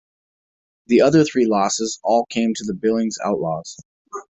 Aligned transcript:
The 0.87 1.01
other 1.01 1.23
three 1.23 1.45
losses 1.45 1.99
all 2.03 2.25
came 2.25 2.55
to 2.55 2.63
the 2.63 2.73
Billings 2.73 3.17
Outlaws. 3.23 3.77